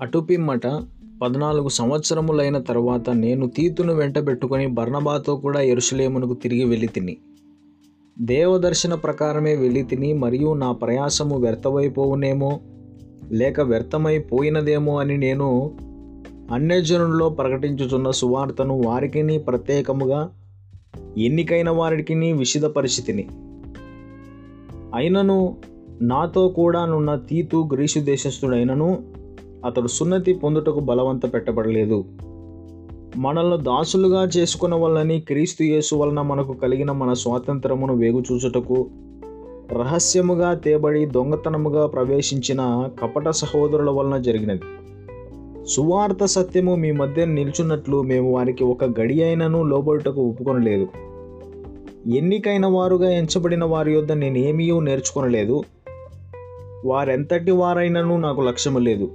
[0.00, 0.66] అటుపిమ్మట
[1.22, 7.16] పద్నాలుగు సంవత్సరములైన తరువాత నేను తీతును వెంటబెట్టుకొని బర్ణబాతో కూడా ఎరుసలేమునకు తిరిగి వెళ్ళి తిని.
[8.18, 12.60] దేవదర్శన ప్రకారమే వెళ్ళి తిని మరియు నా ప్రయాసము వ్యర్థమైపోవునేమో
[13.32, 15.76] లేక వ్యర్థమైపోయినదేమో అని నేను
[16.52, 20.30] అన్యజనుల్లో ప్రకటించుచున్న సువార్తను వారికిని ప్రత్యేకముగా
[21.18, 23.26] ఎన్నికైన వారికి విషిదపరిచితిని
[24.94, 25.56] అయినను
[26.00, 29.19] నాతో కూడా నున్న తీతు గ్రీసు దేశస్థుడైనను
[29.64, 32.04] అతడు సున్నతి పొందుటకు బలవంత పెట్టబడలేదు.
[33.16, 38.86] మనల్ని దాసులుగా చేసుకున్న వల్లని క్రీస్తు యేసు వలన మనకు కలిగిన మన స్వాతంత్రమును వేగు చూచుటకు
[39.72, 44.60] రహస్యముగా తేబడి దొంగతనముగా ప్రవేశించిన కపట సహోదరుల వలన జరిగినది.
[45.66, 50.86] సువార్త సత్యము మీ మధ్య నిల్చున్నట్లు మేము వారికి ఒక గడి అయినను లోబడుటకు ఒప్పుకొనలేదు.
[52.10, 55.62] ఎన్నికైన వారుగా ఎంచబడిన వారి యొద్ద నేనేమీ నేర్చుకొనలేదు.
[56.84, 59.10] వారెంతటి వారైనను నాకు లక్ష్యము లేదు.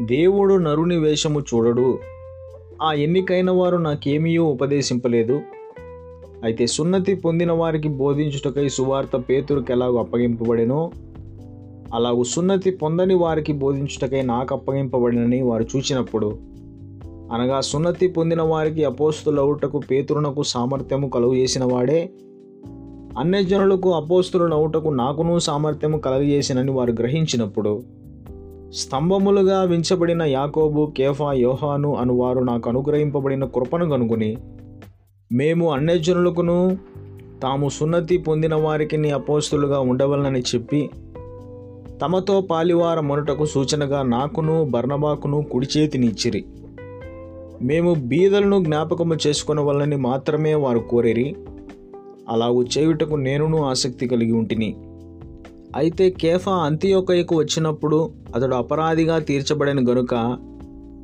[0.00, 1.98] దేవుడు నరుని వేషము చూడడు.
[2.82, 5.40] ఆ ఎన్నికైన వారు నాకేమీయో ఉపదేశింపలేదు.
[6.44, 10.90] అయితే సున్నతి పొందిన వారికి బోధించుటకై సువార్త పేతురుకు ఎలాగో అప్పగింపబడెనో?
[11.94, 16.38] అలాగూ సున్నతి పొందని వారికి బోధించుటకై నాకు అప్పగింపబడినని వారు చూచినప్పుడు?
[17.04, 22.10] అనగా సున్నతి పొందిన వారికి అపోస్తులవుటకు పేతురునకు సామర్థ్యము కలుగు చేసిన వాడే?
[23.18, 28.01] అన్యజనులకు అపోస్తులవుటకు నాకును సామర్థ్యము కలుగజేసినని వారు గ్రహించినప్పుడు?
[28.72, 34.36] స్తంభములుగా వించబడిన యాకోబు కేఫా యోహాను అనువారు నాకు అనుగ్రహింపబడిన కృపను కనుగొని
[35.32, 36.78] మేము అన్యజనులకును
[37.42, 40.90] తాము సున్నతి పొందిన వారికి అపోస్తులుగా ఉండవలనని చెప్పి
[42.02, 46.44] తమతో పాలివార మొనటకు సూచనగా నాకును బర్ణబాకును కుడి చేతినిచ్చిరి
[47.62, 51.36] మేము బీదలను జ్ఞాపకము చేసుకునే వల్లని మాత్రమే వారు కోరిరి.
[52.28, 54.76] అలాగు చేయుటకు నేనును ఆసక్తి కలిగి ఉంటిని.
[55.76, 60.14] అయితే కేఫా అంత్యోకయకు వచ్చినప్పుడు అతడు అపరాధిగా తీర్చబడిన గనుక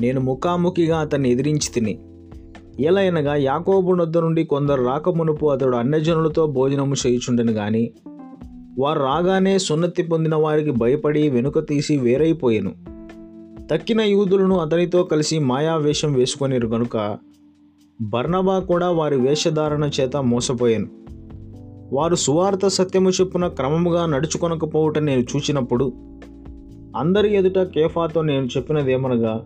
[0.00, 1.98] నేను ముఖాముఖిగా అతన్ని ఎదిరించి తిని.
[2.80, 7.90] ఎలయనగా యాకోబు నొద్ద నుండి కొందరు రాకమునుపు అతడు అన్యజనులతో భోజనము చేయుచుండెను గాని
[8.78, 12.74] వారు రాగానే సున్నతి పొందిన వారికి భయపడి వెనుక తీసి వేరైపోయాను.
[13.70, 17.18] తక్కిన యూదులను అతనితో కలిసి మాయావేషం వేసుకొనిరు గనుక
[18.00, 21.01] బర్నబా కూడా వారి వేషధారణ చేత మోసపోయాను.
[21.92, 25.92] వారు సువార్త సత్యము చొప్పున క్రమముగా నడుచుకొనకపోవట నేను చూచినప్పుడు
[26.96, 29.44] అందరి ఎదుట కేఫాతో నేను చెప్పినదేమనగా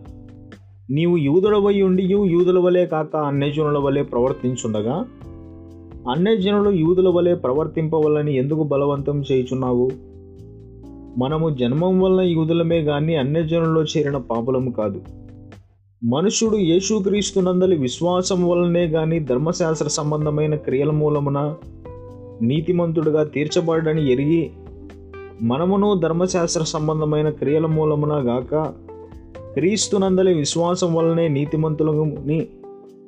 [0.89, 5.05] నీవు యూదుడవై ఉండి యూదుల వలె కాక అన్యజనుల వలె ప్రవర్తించుండగా
[6.11, 9.91] అన్యజనులు యూదుల వలె ప్రవర్తింపవలని ఎందుకు బలవంతం చేయుచున్నావు?
[11.17, 15.01] మనము జన్మం వలన యూదులమే గాని అన్యజనుల్లో చేరిన పాపులము కాదు.
[16.03, 21.55] మనుషుడు యేసుక్రీస్తునందలి విశ్వాసం వలనే గాని ధర్మశాస్త్ర సంబంధమైన క్రియల మూలమున
[22.41, 24.51] నీతిమంతుడుగా తీర్చబడని ఎరిగి
[25.41, 28.73] మనమును ధర్మశాస్త్ర సంబంధమైన క్రియల మూలమున గాక
[29.53, 32.47] క్రీస్తునందలి విశ్వాసం వలనే నీతిమంతులని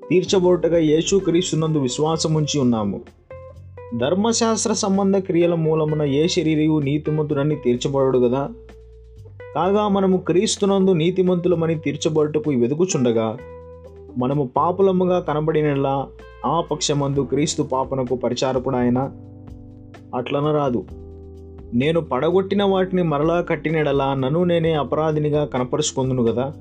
[0.09, 3.01] తీర్చబోటగా యేసు క్రీస్తునందు విశ్వాసముంచి ఉన్నాము.
[3.97, 8.49] ధర్మశాస్త్ర సంబంధ క్రియల మూలమున ఏ శరీరయు నీతిమంతుడని తీర్చబడడు కదా
[9.55, 13.37] కాగా మనము క్రీస్తునందు నీతిమంతులమని తీర్చబడుటకు వెదుకుచుండగా
[14.17, 16.07] మనము పాపులముగా కనబడినలా
[16.45, 19.11] ఆ పక్షమందు క్రీస్తు పాపనకు పరిచారకుడాయన
[20.15, 20.85] అట్లనరాదు.
[21.73, 26.53] నేను పడగొట్టిన వాటిని మరలా కట్టినడలా నన్ను నేనే అపరాధినిగా కనపరుచుకుందును కదా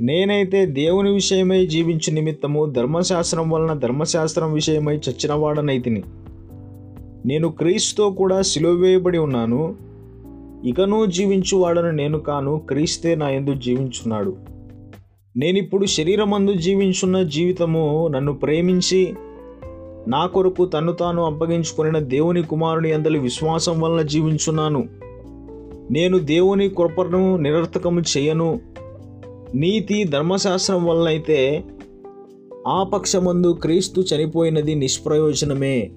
[0.00, 6.02] నేనైతే దేవుని విషయమై జీవించు నిమిత్తము ధర్మశాస్త్రం వలన ధర్మశాస్త్రం విషయమై చచ్చినవాడనైతిని.
[7.26, 9.74] నేను క్రీస్తుతో కూడా సిలువేయబడి ఉన్నాను.
[10.64, 14.36] ఇకనూ జీవించువాడను నేను కాను క్రీస్తే నా ఎందు జీవించున్నాడు.
[15.38, 19.14] నేనిప్పుడు శరీరమందు జీవించున్న జీవితము నన్ను ప్రేమించి
[20.08, 24.88] నా కొరకు తను తాను అప్పగించుకున్న దేవుని కుమారుని అందరి విశ్వాసం వలన జీవించున్నాను.
[25.90, 28.60] నేను దేవుని కృపను నిరర్థకము చేయను.
[29.54, 31.64] నీతి ధర్మశాస్త్రం వలనైతే
[32.68, 35.90] ఆ పక్షమందు క్రీస్తు చనిపోయినది నిష్ప్రయోజనమే.